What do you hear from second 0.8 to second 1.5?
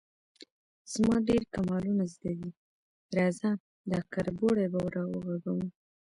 _زما ډېر